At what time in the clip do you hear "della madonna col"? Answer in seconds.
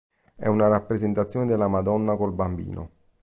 1.45-2.33